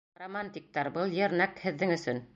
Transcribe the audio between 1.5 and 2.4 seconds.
һеҙҙең өсөн!